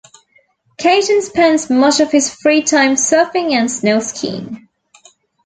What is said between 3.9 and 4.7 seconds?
skiing.